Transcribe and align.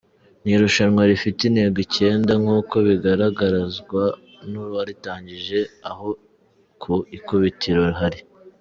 Ni 0.43 0.51
irushanwa 0.55 1.01
rifite 1.11 1.41
intego 1.49 1.77
icyenda 1.85 2.31
nkuko 2.41 2.75
bigaragarazwa 2.87 4.03
n’uwaritangije 4.49 5.59
aho 5.91 6.09
ku 6.81 6.93
ikubitiro 7.17 7.83
hari;. 8.01 8.19